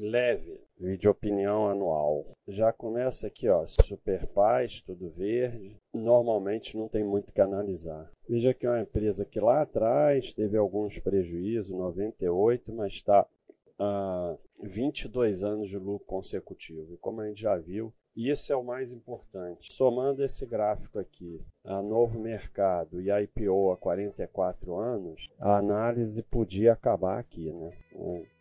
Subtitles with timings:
[0.00, 2.32] leve, vídeo opinião anual.
[2.48, 5.76] Já começa aqui, ó, Super Paz, tudo verde.
[5.92, 8.10] Normalmente não tem muito que analisar.
[8.26, 13.26] Veja que é uma empresa que lá atrás teve alguns prejuízos, 98, mas está
[13.78, 16.94] há 22 anos de lucro consecutivo.
[16.94, 19.72] E como a gente já viu, isso é o mais importante.
[19.72, 26.22] Somando esse gráfico aqui a novo mercado e a IPO há 44 anos, a análise
[26.22, 27.72] podia acabar aqui, né?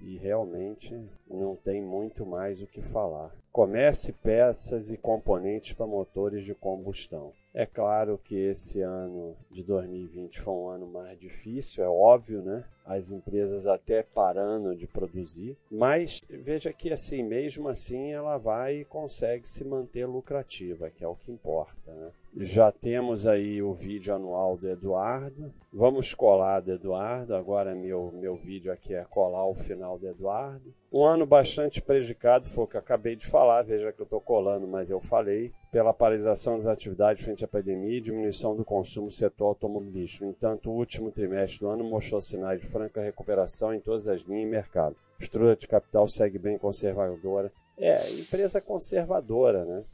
[0.00, 0.94] E realmente
[1.28, 3.34] não tem muito mais o que falar.
[3.50, 7.32] Comece peças e componentes para motores de combustão.
[7.56, 12.62] É claro que esse ano de 2020 foi um ano mais difícil, é óbvio, né?
[12.84, 18.84] As empresas até parando de produzir, mas veja que assim, mesmo assim, ela vai e
[18.84, 22.10] consegue se manter lucrativa, que é o que importa, né?
[22.38, 25.50] Já temos aí o vídeo anual do Eduardo.
[25.72, 27.34] Vamos colar do Eduardo.
[27.34, 30.74] Agora meu, meu vídeo aqui é colar o final do Eduardo.
[30.92, 33.62] Um ano bastante prejudicado, foi o que eu acabei de falar.
[33.62, 35.50] Veja que eu estou colando, mas eu falei.
[35.76, 40.24] Pela paralisação das atividades frente à pandemia e diminuição do consumo setor automobilístico.
[40.24, 44.22] No entanto, o último trimestre do ano mostrou sinais de franca recuperação em todas as
[44.22, 44.96] linhas e mercado.
[45.20, 47.52] A estrutura de capital segue bem conservadora.
[47.76, 49.84] É, empresa conservadora, né?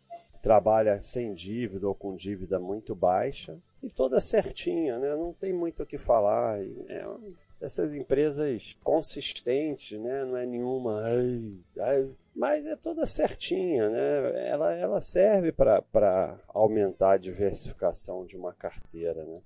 [0.42, 5.14] Trabalha sem dívida ou com dívida muito baixa e toda certinha, né?
[5.14, 6.60] Não tem muito o que falar.
[6.60, 7.06] É,
[7.60, 10.24] essas empresas consistentes, né?
[10.24, 14.48] Não é nenhuma, ai, ai, mas é toda certinha, né?
[14.48, 19.40] Ela, ela serve para aumentar a diversificação de uma carteira, né?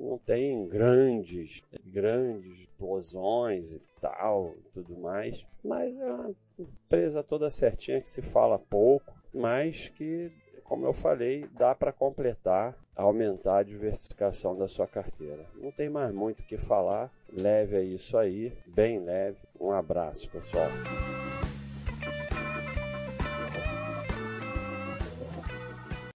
[0.00, 8.00] Não tem grandes, grandes explosões e tal, tudo mais, mas é uma empresa toda certinha
[8.00, 10.30] que se fala pouco, mas que,
[10.62, 15.44] como eu falei, dá para completar, aumentar a diversificação da sua carteira.
[15.56, 19.38] Não tem mais muito o que falar, leve é isso aí, bem leve.
[19.60, 20.68] Um abraço, pessoal.